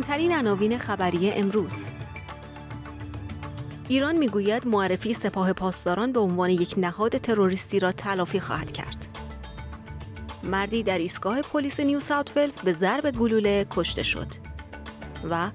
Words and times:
مهمترین 0.00 0.32
عناوین 0.32 0.78
خبری 0.78 1.30
امروز 1.30 1.84
ایران 3.88 4.16
می‌گوید 4.16 4.66
معرفی 4.66 5.14
سپاه 5.14 5.52
پاسداران 5.52 6.12
به 6.12 6.20
عنوان 6.20 6.50
یک 6.50 6.74
نهاد 6.76 7.16
تروریستی 7.16 7.80
را 7.80 7.92
تلافی 7.92 8.40
خواهد 8.40 8.72
کرد. 8.72 9.06
مردی 10.42 10.82
در 10.82 10.98
ایستگاه 10.98 11.42
پلیس 11.42 11.80
نیو 11.80 12.00
ساوت 12.00 12.36
ولز 12.36 12.58
به 12.58 12.72
ضرب 12.72 13.10
گلوله 13.10 13.66
کشته 13.70 14.02
شد 14.02 14.26
و 15.30 15.48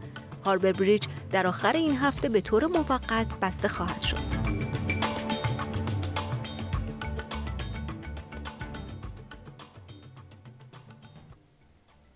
هاربر 0.46 0.72
بریج 0.72 1.04
در 1.32 1.48
آخر 1.48 1.74
این 1.74 1.98
هفته 1.98 2.30
به 2.30 2.42
طور 2.42 2.66
موقت 2.66 3.28
بسته 3.42 3.68
خواهد 3.68 4.02
شد. 4.02 4.45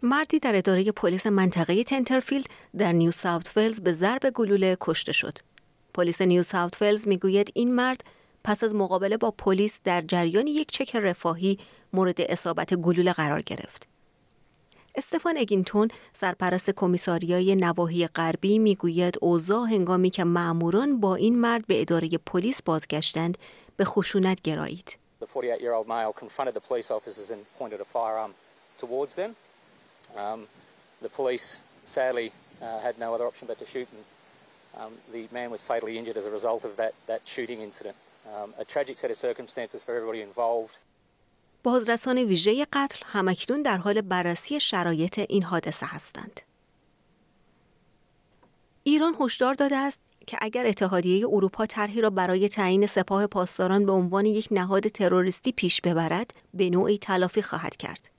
مردی 0.10 0.40
در 0.40 0.56
اداره 0.56 0.92
پلیس 0.92 1.28
منطقه 1.28 1.84
تنترفیلد 1.84 2.46
در 2.78 2.92
نیو 2.92 3.12
ساوت 3.12 3.58
ولز 3.58 3.82
به 3.82 3.94
ضرب 3.94 4.30
گلوله 4.30 4.78
کشته 4.82 5.12
شد. 5.12 5.38
پلیس 5.94 6.22
نیو 6.22 6.44
ساوت 6.44 6.82
ولز 6.82 7.08
می‌گوید 7.08 7.52
این 7.54 7.76
مرد 7.76 8.04
پس 8.44 8.64
از 8.64 8.76
مقابله 8.76 9.18
با 9.18 9.32
پلیس 9.32 9.80
در 9.84 10.02
جریان 10.02 10.48
یک 10.48 10.72
چک 10.72 10.96
رفاهی 10.96 11.60
مورد 11.94 12.22
اصابت 12.22 12.74
گلوله 12.74 13.14
قرار 13.14 13.42
گرفت. 13.42 13.88
استفان 14.96 15.38
اگینتون 15.38 15.88
سرپرست 16.14 16.70
کمیساریای 16.70 17.56
نواحی 17.56 18.08
غربی 18.08 18.60
می‌گوید 18.60 19.16
اوضاع 19.22 19.68
هنگامی 19.68 20.10
که 20.10 20.24
ماموران 20.24 21.00
با 21.00 21.16
این 21.16 21.40
مرد 21.40 21.68
به 21.68 21.82
اداره 21.82 22.10
پلیس 22.26 22.62
بازگشتند 22.62 23.38
به 23.78 23.86
خشونت 23.86 24.42
گرایید. 24.42 24.98
Um, 30.16 30.48
the 31.02 31.10
police 31.10 31.60
sadly 31.86 32.32
uh, 32.62 32.80
had 32.80 32.98
no 33.00 33.14
other 33.14 33.26
option 33.26 33.48
but 33.48 33.60
to 33.60 33.66
shoot, 33.66 33.88
and 33.96 34.04
um, 34.80 34.94
the 35.12 35.28
man 35.32 35.50
was 35.52 35.62
fatally 35.62 35.98
injured 35.98 36.18
as 36.18 36.26
a 36.26 36.32
result 36.32 36.64
of 36.66 36.78
that, 36.78 36.94
that 37.08 37.22
shooting 37.26 37.62
incident. 37.62 37.96
Um, 38.36 38.54
a 38.58 38.66
tragic 38.66 38.98
set 38.98 39.12
of 39.12 39.18
circumstances 39.18 39.84
for 39.84 39.96
everybody 39.96 40.22
involved. 40.22 40.78
بازرسان 41.64 42.18
ویژه 42.18 42.68
قتل 42.74 43.00
همکنون 43.06 43.62
در 43.62 43.78
حال 43.78 44.02
بررسی 44.02 44.60
شرایط 44.60 45.20
این 45.30 45.44
حادثه 45.44 45.86
هستند. 45.86 46.42
ایران 48.84 49.16
هشدار 49.20 49.54
داده 49.54 49.78
است 49.78 50.00
که 50.28 50.38
اگر 50.42 50.66
اتحادیه 50.66 51.28
اروپا 51.28 51.66
طرحی 51.66 52.02
را 52.02 52.10
برای 52.10 52.50
تعیین 52.50 52.88
سپاه 52.88 53.28
پاسداران 53.28 53.86
به 53.86 53.92
عنوان 53.92 54.26
یک 54.26 54.48
نهاد 54.52 54.88
تروریستی 54.88 55.52
پیش 55.52 55.82
ببرد، 55.82 56.34
به 56.54 56.70
نوعی 56.70 56.98
تلافی 56.98 57.42
خواهد 57.42 57.76
کرد. 57.76 58.10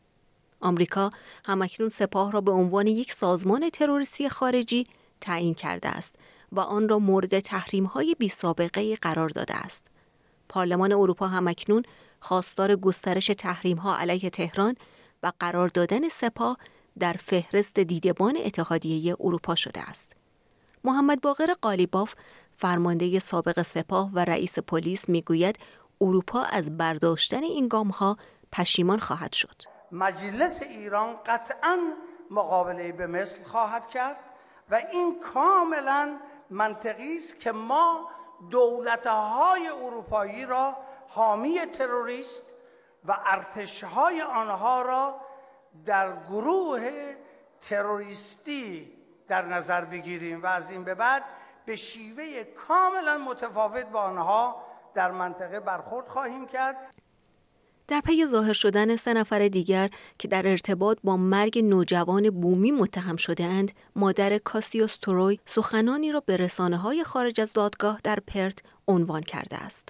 آمریکا 0.61 1.11
همکنون 1.45 1.89
سپاه 1.89 2.33
را 2.33 2.41
به 2.41 2.51
عنوان 2.51 2.87
یک 2.87 3.13
سازمان 3.13 3.71
تروریستی 3.71 4.29
خارجی 4.29 4.87
تعیین 5.21 5.55
کرده 5.55 5.89
است 5.89 6.17
و 6.53 6.61
آن 6.61 6.89
را 6.89 6.99
مورد 6.99 7.41
تحریم 7.41 7.85
های 7.85 8.17
بی 8.19 8.29
سابقه 8.29 8.97
قرار 8.97 9.29
داده 9.29 9.57
است. 9.57 9.87
پارلمان 10.49 10.93
اروپا 10.93 11.27
همکنون 11.27 11.83
خواستار 12.21 12.77
گسترش 12.77 13.27
تحریم 13.27 13.77
ها 13.77 13.97
علیه 13.99 14.31
تهران 14.31 14.75
و 15.23 15.33
قرار 15.41 15.69
دادن 15.69 16.09
سپاه 16.09 16.57
در 16.99 17.13
فهرست 17.13 17.79
دیدبان 17.79 18.37
اتحادیه 18.45 19.17
اروپا 19.21 19.55
شده 19.55 19.81
است. 19.81 20.17
محمد 20.85 21.21
باقر 21.21 21.55
قالیباف 21.63 22.15
فرمانده 22.57 23.19
سابق 23.19 23.63
سپاه 23.63 24.11
و 24.13 24.19
رئیس 24.19 24.59
پلیس 24.59 25.09
می‌گوید 25.09 25.59
اروپا 26.01 26.43
از 26.43 26.79
برداشتن 26.79 27.43
این 27.43 27.69
گام 27.69 27.89
ها 27.89 28.17
پشیمان 28.53 28.99
خواهد 28.99 29.33
شد. 29.33 29.63
مجلس 29.93 30.63
ایران 30.63 31.17
قطعا 31.27 31.79
مقابله 32.31 32.93
به 32.93 33.07
مثل 33.07 33.45
خواهد 33.45 33.89
کرد 33.89 34.17
و 34.71 34.75
این 34.75 35.21
کاملا 35.21 36.17
منطقی 36.51 37.17
است 37.17 37.41
که 37.41 37.53
ما 37.53 38.11
دولتهای 38.51 39.69
اروپایی 39.69 40.47
را 40.47 40.77
حامی 41.09 41.67
تروریست 41.67 42.61
و 43.05 43.19
ارتشهای 43.27 44.23
آنها 44.23 44.83
را 44.83 45.21
در 45.87 46.17
گروه 46.17 47.15
تروریستی 47.63 48.93
در 49.29 49.45
نظر 49.45 49.85
بگیریم 49.85 50.43
و 50.43 50.47
از 50.47 50.71
این 50.71 50.85
به 50.85 50.95
بعد 50.95 51.25
به 51.65 51.77
شیوه 51.77 52.45
کاملا 52.45 53.19
متفاوت 53.19 53.87
با 53.87 54.01
آنها 54.01 54.65
در 54.95 55.11
منطقه 55.11 55.61
برخورد 55.61 56.09
خواهیم 56.09 56.47
کرد. 56.47 56.77
در 57.91 58.01
پی 58.01 58.27
ظاهر 58.27 58.53
شدن 58.53 58.97
سه 58.97 59.15
نفر 59.15 59.49
دیگر 59.49 59.91
که 60.19 60.29
در 60.29 60.49
ارتباط 60.49 60.99
با 61.05 61.17
مرگ 61.17 61.59
نوجوان 61.59 62.31
بومی 62.31 62.71
متهم 62.71 63.17
شده 63.17 63.45
اند، 63.45 63.73
مادر 63.97 64.39
کاسیوس 64.39 64.97
توروی 64.97 65.39
سخنانی 65.47 66.13
را 66.13 66.21
به 66.21 66.37
رسانه 66.37 66.77
های 66.77 67.05
خارج 67.05 67.41
از 67.41 67.53
دادگاه 67.53 68.01
در 68.05 68.19
پرت 68.27 68.63
عنوان 68.89 69.23
کرده 69.23 69.57
است. 69.57 69.89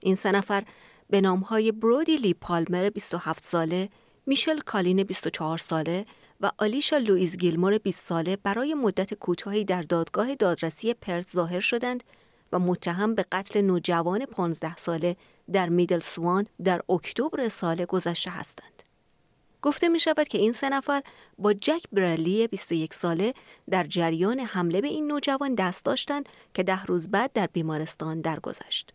این 0.00 0.14
سه 0.14 0.32
نفر 0.32 0.64
به 1.10 1.20
نام 1.20 1.40
های 1.40 1.72
برودی 1.72 2.16
لی 2.16 2.34
پالمر 2.34 2.90
27 2.90 3.44
ساله، 3.44 3.88
میشل 4.26 4.58
کالین 4.58 5.02
24 5.02 5.58
ساله 5.58 6.06
و 6.40 6.50
آلیشا 6.58 6.98
لوئیز 6.98 7.36
گیلمور 7.36 7.78
20 7.78 8.06
ساله 8.06 8.36
برای 8.36 8.74
مدت 8.74 9.14
کوتاهی 9.14 9.64
در 9.64 9.82
دادگاه 9.82 10.34
دادرسی 10.34 10.94
پرت 10.94 11.28
ظاهر 11.28 11.60
شدند 11.60 12.04
و 12.52 12.58
متهم 12.58 13.14
به 13.14 13.24
قتل 13.32 13.60
نوجوان 13.60 14.24
15 14.24 14.76
ساله 14.76 15.16
در 15.52 15.68
میدل 15.68 15.98
سوان 15.98 16.46
در 16.64 16.82
اکتبر 16.88 17.48
سال 17.48 17.84
گذشته 17.84 18.30
هستند. 18.30 18.82
گفته 19.62 19.88
می 19.88 20.00
شود 20.00 20.28
که 20.28 20.38
این 20.38 20.52
سه 20.52 20.68
نفر 20.68 21.02
با 21.38 21.52
جک 21.52 21.82
برلی 21.92 22.46
21 22.48 22.94
ساله 22.94 23.34
در 23.70 23.84
جریان 23.84 24.40
حمله 24.40 24.80
به 24.80 24.88
این 24.88 25.06
نوجوان 25.06 25.54
دست 25.54 25.84
داشتند 25.84 26.28
که 26.54 26.62
ده 26.62 26.84
روز 26.84 27.08
بعد 27.08 27.32
در 27.32 27.46
بیمارستان 27.52 28.20
درگذشت. 28.20 28.92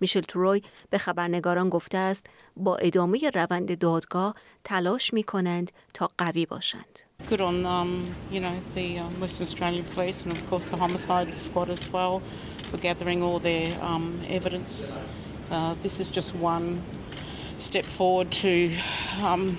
میشل 0.00 0.20
تروی 0.20 0.62
به 0.90 0.98
خبرنگاران 0.98 1.68
گفته 1.68 1.98
است 1.98 2.26
با 2.56 2.76
ادامه 2.76 3.30
روند 3.34 3.78
دادگاه 3.78 4.34
تلاش 4.64 5.14
می 5.14 5.22
کنند 5.22 5.72
تا 5.94 6.10
قوی 6.18 6.46
باشند. 6.46 7.00
Good 7.30 7.40
um, 15.50 15.56
um, 15.56 15.62
um. 15.62 15.70
Uh, 15.70 15.82
this 15.82 16.00
is 16.00 16.10
just 16.16 16.34
one 16.34 16.82
step 17.56 17.84
forward 17.84 18.30
to 18.30 18.70
um, 19.22 19.58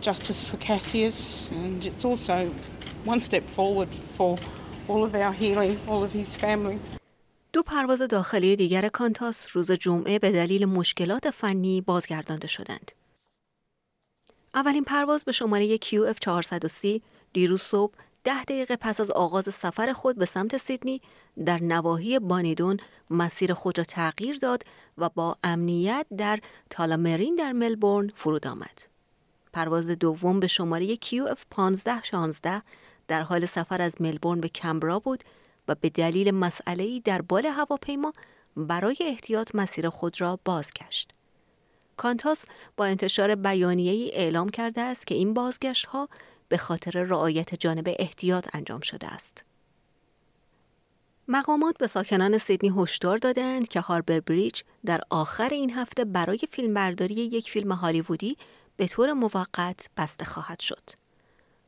justice 0.00 0.42
for 0.42 0.56
Cassius, 0.56 1.50
and 1.50 1.86
it's 1.86 2.04
also 2.04 2.54
one 3.04 3.20
step 3.20 3.48
forward 3.48 3.88
for 4.16 4.38
all 4.88 5.04
of 5.04 5.14
our 5.14 5.32
healing, 5.32 5.78
all 5.88 6.02
of 6.04 6.12
his 6.12 6.36
family. 6.36 6.78
دو 7.52 7.62
پرواز 7.62 8.02
داخلی 8.02 8.56
دیگر 8.56 8.88
کانتاس 8.88 9.46
روز 9.52 9.70
جمعه 9.70 10.18
به 10.18 10.30
دلیل 10.30 10.64
مشکلات 10.64 11.30
فنی 11.30 11.80
بازگردانده 11.80 12.46
شدند. 12.48 12.92
اولین 14.54 14.84
پرواز 14.84 15.24
به 15.24 15.32
شماره 15.32 15.78
QF430 15.78 17.00
دیروز 17.32 17.62
صبح 17.62 17.94
ده 18.26 18.44
دقیقه 18.44 18.76
پس 18.76 19.00
از 19.00 19.10
آغاز 19.10 19.54
سفر 19.54 19.92
خود 19.92 20.16
به 20.16 20.26
سمت 20.26 20.56
سیدنی 20.56 21.00
در 21.44 21.62
نواحی 21.62 22.18
بانیدون 22.18 22.76
مسیر 23.10 23.54
خود 23.54 23.78
را 23.78 23.84
تغییر 23.84 24.38
داد 24.38 24.62
و 24.98 25.08
با 25.08 25.36
امنیت 25.44 26.06
در 26.16 26.40
تالامرین 26.70 27.34
در 27.34 27.52
ملبورن 27.52 28.12
فرود 28.14 28.46
آمد. 28.46 28.82
پرواز 29.52 29.86
دوم 29.86 30.40
به 30.40 30.46
شماره 30.46 30.96
QF 30.96 31.38
1516 31.58 32.62
در 33.08 33.20
حال 33.20 33.46
سفر 33.46 33.82
از 33.82 34.02
ملبورن 34.02 34.40
به 34.40 34.48
کمبرا 34.48 34.98
بود 34.98 35.24
و 35.68 35.74
به 35.74 35.88
دلیل 35.88 36.30
مسئله 36.30 37.00
در 37.00 37.22
بال 37.22 37.46
هواپیما 37.46 38.12
برای 38.56 38.96
احتیاط 39.00 39.54
مسیر 39.54 39.88
خود 39.88 40.20
را 40.20 40.38
بازگشت. 40.44 41.10
کانتاس 41.96 42.44
با 42.76 42.84
انتشار 42.84 43.34
بیانیه 43.34 43.92
ای 43.92 44.10
اعلام 44.14 44.48
کرده 44.48 44.80
است 44.80 45.06
که 45.06 45.14
این 45.14 45.34
بازگشت 45.34 45.86
ها 45.86 46.08
به 46.48 46.56
خاطر 46.56 47.02
رعایت 47.02 47.54
جانب 47.54 47.94
احتیاط 47.98 48.48
انجام 48.52 48.80
شده 48.80 49.06
است. 49.06 49.44
مقامات 51.28 51.78
به 51.78 51.86
ساکنان 51.86 52.38
سیدنی 52.38 52.82
هشدار 52.82 53.18
دادند 53.18 53.68
که 53.68 53.80
هاربر 53.80 54.20
بریج 54.20 54.62
در 54.84 55.00
آخر 55.10 55.48
این 55.48 55.70
هفته 55.70 56.04
برای 56.04 56.40
فیلمبرداری 56.52 57.14
یک 57.14 57.50
فیلم 57.50 57.72
هالیوودی 57.72 58.36
به 58.76 58.86
طور 58.86 59.12
موقت 59.12 59.88
بسته 59.96 60.24
خواهد 60.24 60.60
شد. 60.60 60.82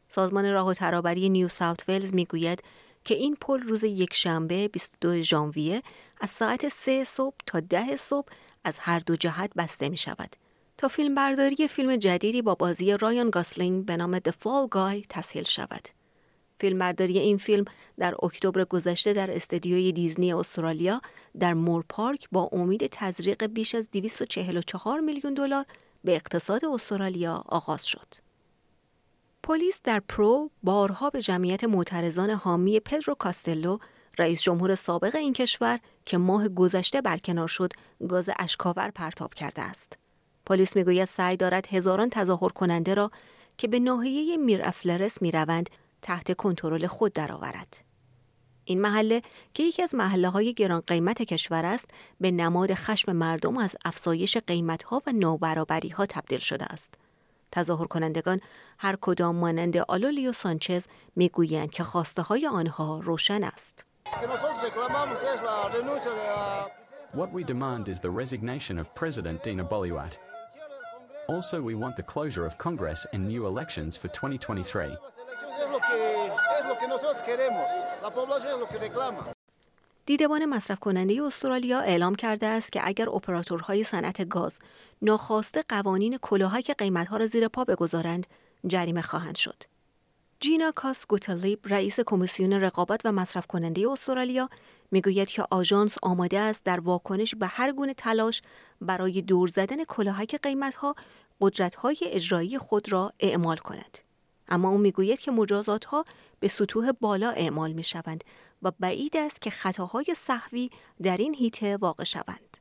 سازمان 0.09 0.53
راه 0.53 0.67
و 0.67 0.75
ترابری 0.75 1.29
نیو 1.29 1.49
ساوت 1.49 1.85
ولز 1.89 2.15
می‌گوید 2.15 2.63
که 3.05 3.15
این 3.15 3.37
پل 3.41 3.61
روز 3.61 3.85
یک 3.85 4.15
شنبه 4.15 4.69
22 4.69 5.23
ژانویه 5.23 5.83
از 6.21 6.31
ساعت 6.31 6.69
3 6.69 7.05
صبح 7.05 7.37
تا 7.47 7.61
ده 7.61 7.97
صبح 7.97 8.29
از 8.65 8.79
هر 8.79 8.99
دو 8.99 9.17
جهت 9.17 9.51
بسته 9.57 9.89
می 9.89 9.97
شود 9.97 10.37
تا 10.79 10.89
فیلم 10.89 11.15
برداری 11.15 11.69
فیلم 11.69 11.97
جدیدی 11.97 12.43
با 12.43 12.55
بازی 12.55 12.97
رایان 12.97 13.31
گاسلینگ 13.31 13.87
به 13.87 13.97
نام 13.97 14.19
The 14.19 14.31
Fall 14.31 14.69
Guy 14.75 15.07
تسهیل 15.09 15.45
شود. 15.45 15.89
فیلم 16.61 16.79
برداری 16.79 17.19
این 17.19 17.39
فیلم 17.39 17.65
در 17.99 18.15
اکتبر 18.23 18.65
گذشته 18.65 19.13
در 19.13 19.37
استودیوی 19.37 19.93
دیزنی 19.93 20.33
استرالیا 20.33 21.01
در 21.41 21.55
مور 21.55 21.85
پارک 21.89 22.29
با 22.33 22.49
امید 22.53 22.87
تزریق 22.87 23.47
بیش 23.47 23.75
از 23.75 23.91
244 23.91 25.01
میلیون 25.01 25.35
دلار 25.35 25.65
به 26.05 26.15
اقتصاد 26.15 26.65
استرالیا 26.65 27.45
آغاز 27.47 27.87
شد. 27.87 28.15
پلیس 29.43 29.81
در 29.85 30.01
پرو 30.09 30.51
بارها 30.63 31.11
به 31.11 31.23
جمعیت 31.23 31.65
معترضان 31.65 32.31
حامی 32.31 32.81
پدرو 32.81 33.15
کاستیلو 33.15 33.79
رئیس 34.19 34.43
جمهور 34.43 34.75
سابق 34.75 35.17
این 35.17 35.33
کشور 35.33 35.81
که 36.05 36.19
ماه 36.19 36.49
گذشته 36.49 37.01
برکنار 37.01 37.49
شد 37.49 37.73
گاز 38.09 38.29
اشک‌آور 38.39 38.91
پرتاب 38.91 39.35
کرده 39.35 39.63
است. 39.63 40.08
پلیس 40.49 40.77
می‌گوید 40.77 41.05
سعی 41.05 41.37
دارد 41.37 41.67
هزاران 41.67 42.11
تظاهر 42.11 42.49
کننده 42.49 42.95
را 42.95 43.11
که 43.59 43.69
به 43.69 43.81
ناحیه 43.81 44.37
میرافلورس 44.37 45.23
می‌روند 45.23 45.71
تحت 46.03 46.37
کنترل 46.37 46.87
خود 46.87 47.13
درآورد. 47.13 47.77
این 48.65 48.81
محله 48.81 49.23
که 49.55 49.63
یکی 49.63 49.83
از 49.83 49.95
محله 49.95 50.29
های 50.29 50.55
گران 50.55 50.83
قیمت 50.87 51.23
کشور 51.23 51.65
است 51.67 51.91
به 52.21 52.31
نماد 52.31 52.75
خشم 52.75 53.13
مردم 53.13 53.57
از 53.57 53.77
افزایش 53.85 54.37
قیمت 54.37 54.83
ها 54.83 55.03
و 55.07 55.13
نابرابری 55.13 55.89
ها 55.89 56.07
تبدیل 56.07 56.39
شده 56.39 56.65
است. 56.65 56.95
تظاهر 57.53 57.87
کنندگان 57.87 58.41
هر 58.79 58.97
کدام 59.01 59.37
مانند 59.37 59.77
آلولیو 59.77 60.33
سانچز 60.33 60.87
می‌گویند 61.17 61.71
که 61.71 61.85
خواسته 61.85 62.23
های 62.23 62.47
آنها 62.47 63.01
روشن 63.01 63.45
است. 63.45 63.85
What 67.15 67.33
we 67.33 67.43
demand 67.43 67.89
is 67.89 67.99
the 68.01 68.13
resignation 68.23 68.79
of 68.79 68.87
President 69.01 69.39
Dina 69.45 69.65
Boluat. 69.65 70.13
Also, 71.29 71.61
we 71.61 71.75
want 71.75 71.95
the 71.97 72.03
closure 72.03 72.47
of 72.47 72.57
Congress 72.57 73.07
and 73.13 73.29
new 73.29 73.47
elections 73.47 73.99
for 73.99 74.09
2023. 74.09 74.97
دیدبان 80.07 80.47
مصرف 80.47 80.79
کننده 80.79 81.23
استرالیا 81.23 81.81
اعلام 81.81 82.15
کرده 82.15 82.47
است 82.47 82.73
که 82.73 82.81
اگر 82.85 83.09
اپراتورهای 83.09 83.85
صنعت 83.85 84.29
گاز 84.29 84.59
ناخواسته 85.03 85.65
قوانین 85.69 86.19
کلاهک 86.23 86.71
قیمتها 86.71 87.17
را 87.17 87.27
زیر 87.27 87.49
پا 87.49 87.65
بگذارند 87.65 88.27
جریمه 88.67 89.03
خواهند 89.03 89.37
شد. 89.37 89.63
جینا 90.41 90.73
کاس 90.75 91.07
گوتلیب 91.07 91.61
رئیس 91.65 92.01
کمیسیون 92.01 92.53
رقابت 92.53 93.01
و 93.05 93.13
مصرف 93.13 93.47
کننده 93.47 93.91
استرالیا 93.91 94.49
می‌گوید 94.91 95.29
که 95.29 95.45
آژانس 95.51 95.97
آماده 96.03 96.39
است 96.39 96.65
در 96.65 96.81
واکنش 96.81 97.35
به 97.35 97.47
هر 97.47 97.73
گونه 97.73 97.95
تلاش 97.95 98.43
برای 98.81 99.23
دور 99.23 99.49
زدن 99.49 99.85
کلاهک 99.85 100.35
قیمتها 100.43 100.95
قدرت‌های 101.41 101.99
اجرایی 102.03 102.59
خود 102.59 102.93
را 102.93 103.13
اعمال 103.21 103.57
کند. 103.57 103.99
اما 104.49 104.69
او 104.69 104.79
می‌گوید 104.79 105.21
که 105.21 105.31
مجازات 105.31 105.85
ها 105.85 106.05
به 106.41 106.49
سطوح 106.49 106.93
بالا 107.01 107.31
اعمال 107.31 107.73
می 107.73 107.85
شوند 107.85 108.25
و 108.63 108.73
بعید 108.81 109.17
است 109.17 109.41
که 109.41 109.51
خطاهای 109.51 110.07
صحوی 110.17 110.71
در 111.03 111.17
این 111.17 111.35
هیته 111.35 111.77
واقع 111.77 112.05
شوند. 112.05 112.57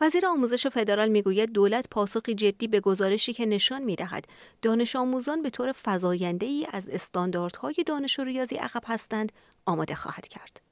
وزیر 0.00 0.26
آموزش 0.26 0.66
فدرال 0.66 1.08
می‌گوید 1.08 1.52
دولت 1.52 1.88
پاسخی 1.90 2.34
جدی 2.34 2.68
به 2.68 2.80
گزارشی 2.80 3.32
که 3.32 3.46
نشان 3.46 3.82
می‌دهد 3.82 4.24
دانش 4.62 4.96
آموزان 4.96 5.42
به 5.42 5.50
طور 5.50 5.74
فزاینده 5.84 6.46
ای 6.46 6.66
از 6.72 6.88
استانداردهای 6.88 7.74
دانش 7.86 8.18
و 8.18 8.24
ریاضی 8.24 8.56
عقب 8.56 8.82
هستند 8.86 9.32
آماده 9.66 9.94
خواهد 9.94 10.28
کرد. 10.28 10.67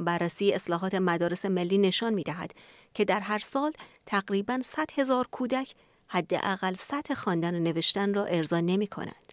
بررسی 0.00 0.52
اصلاحات 0.52 0.94
مدارس 0.94 1.44
ملی 1.44 1.78
نشان 1.78 2.14
می 2.14 2.22
دهد 2.22 2.50
که 2.94 3.04
در 3.04 3.20
هر 3.20 3.38
سال 3.38 3.72
تقریبا 4.06 4.60
100 4.64 4.90
هزار 4.94 5.28
کودک 5.30 5.74
حداقل 6.06 6.74
سطح 6.74 7.14
خواندن 7.14 7.54
و 7.54 7.58
نوشتن 7.58 8.14
را 8.14 8.24
ارضا 8.24 8.60
نمی 8.60 8.86
کند. 8.86 9.32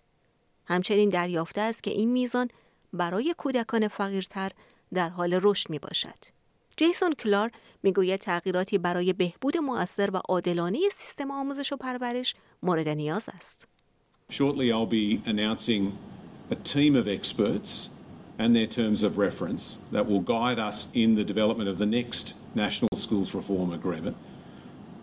همچنین 0.65 1.09
دریافته 1.09 1.61
است 1.61 1.83
که 1.83 1.91
این 1.91 2.11
میزان 2.11 2.47
برای 2.93 3.35
کودکان 3.37 3.87
فقیرتر 3.87 4.51
در 4.93 5.09
حال 5.09 5.39
رشد 5.43 5.69
می 5.69 5.79
باشد. 5.79 6.37
جیسون 6.77 7.13
کلار 7.13 7.51
می‌گوید 7.83 8.19
تغییراتی 8.19 8.77
برای 8.77 9.13
بهبود 9.13 9.57
مؤثر 9.57 10.09
و 10.13 10.17
عادلانه 10.17 10.79
سیستم 10.93 11.31
آموزش 11.31 11.73
و 11.73 11.77
پرورش 11.77 12.35
مورد 12.63 12.89
نیاز 12.89 13.29
است. 13.35 13.67
Shortly 14.31 14.71
I'll 14.71 14.85
be 14.85 15.21
announcing 15.25 15.97
a 16.51 16.55
team 16.55 16.95
of 16.95 17.07
experts 17.07 17.89
and 18.38 18.56
their 18.56 18.66
terms 18.66 19.02
of 19.02 19.18
reference 19.18 19.78
that 19.90 20.06
will 20.06 20.20
guide 20.20 20.58
us 20.58 20.86
in 20.94 21.14
the 21.14 21.24
development 21.24 21.68
of 21.68 21.78
the 21.78 21.86
next 21.86 22.34
National 22.54 22.96
Schools 22.96 23.34
Reform 23.34 23.72
Agreement 23.72 24.16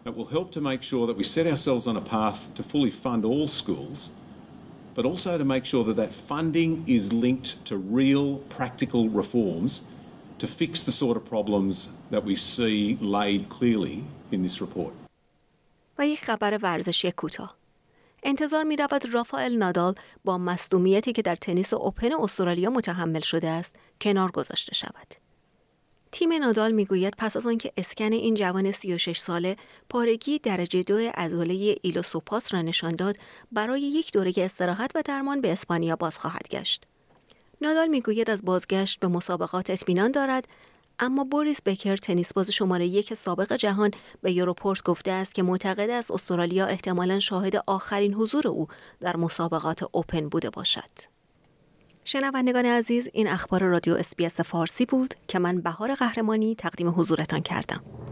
that 0.04 0.16
will 0.16 0.26
help 0.26 0.52
to 0.52 0.62
make 0.62 0.82
sure 0.84 1.08
that 1.08 1.18
we 1.18 1.24
set 1.24 1.46
ourselves 1.48 1.88
on 1.88 1.96
a 1.96 2.02
path 2.02 2.54
to 2.56 2.64
fully 2.64 2.92
fund 2.92 3.26
all 3.26 3.48
schools 3.48 4.12
but 4.96 5.06
also 5.06 5.38
to 5.38 5.46
make 5.46 5.66
sure 5.66 5.84
that 5.86 5.96
that 5.96 6.14
funding 6.14 6.84
is 6.86 7.14
linked 7.14 7.64
to 7.66 7.78
real 7.78 8.38
practical 8.50 9.08
reforms 9.08 9.82
to 10.40 10.48
fix 10.48 10.84
the 10.84 10.92
sort 10.92 11.16
of 11.16 11.26
problems 11.26 11.88
that 12.10 12.24
we 12.24 12.36
see 12.36 12.98
laid 13.00 13.50
clearly 13.50 14.04
in 14.32 14.44
this 14.44 14.60
report. 14.62 14.94
و 16.00 16.08
یک 16.08 16.26
خبر 16.26 16.60
ورزشی 16.62 17.12
کوتاه. 17.12 17.56
انتظار 18.25 18.65
می 18.65 18.77
رود 18.77 19.15
رافائل 19.15 19.57
نادال 19.57 19.95
با 20.25 20.39
مصدومیتی 20.39 21.13
که 21.13 21.23
در 21.23 21.37
تنیس 21.37 21.75
اوپن 21.75 22.13
استرالیا 22.13 22.71
متحمل 22.71 23.21
شده 23.21 23.49
است 23.49 23.75
کنار 24.01 24.31
گذاشته 24.31 24.75
شود. 24.75 25.15
تیم 26.13 26.33
نادال 26.33 26.73
می‌گوید 26.73 27.15
پس 27.19 27.37
از 27.37 27.47
آنکه 27.47 27.73
اسکن 27.77 28.13
این 28.13 28.35
جوان 28.35 28.73
36 28.73 29.19
ساله 29.19 29.57
پارگی 29.89 30.39
درجه 30.39 30.83
دو 30.83 30.99
عضله 31.15 31.77
ایلوسوپاس 31.83 32.55
را 32.55 32.63
نشان 32.63 32.97
داد 32.97 33.17
برای 33.53 33.81
یک 33.83 34.13
دوره 34.13 34.33
استراحت 34.37 34.91
و 34.95 35.03
درمان 35.05 35.41
به 35.41 35.53
اسپانیا 35.53 35.97
باز 35.97 36.19
خواهد 36.19 36.49
گشت. 36.51 36.85
نادال 37.61 37.87
می‌گوید 37.89 38.31
از 38.31 38.45
بازگشت 38.45 39.01
به 39.01 39.09
مسابقات 39.09 39.71
اطمینان 39.71 40.11
دارد 40.11 40.49
اما 40.99 41.25
بوریس 41.25 41.59
بکر 41.67 41.97
تنیس 41.97 42.33
باز 42.33 42.51
شماره 42.51 42.87
یک 42.87 43.15
سابق 43.15 43.53
جهان 43.53 43.91
به 44.23 44.33
یورواسپورت 44.33 44.83
گفته 44.83 45.11
است 45.11 45.35
که 45.35 45.43
معتقد 45.43 45.91
است 45.91 46.11
استرالیا 46.11 46.67
احتمالا 46.67 47.21
شاهد 47.21 47.57
آخرین 47.67 48.15
حضور 48.15 48.49
او 48.49 48.69
در 49.01 49.17
مسابقات 49.17 49.83
اوپن 49.93 50.29
بوده 50.29 50.51
باشد. 50.51 51.15
شنوندگان 52.05 52.67
عزیز 52.67 53.09
این 53.13 53.29
اخبار 53.29 53.63
رادیو 53.63 53.95
اس‌بی‌اس 53.95 54.41
فارسی 54.41 54.87
بود 54.87 55.15
که 55.29 55.39
من 55.39 55.61
بهار 55.61 55.95
قهرمانی 55.95 56.55
تقدیم 56.55 56.89
حضورتان 56.89 57.41
کردم. 57.41 58.04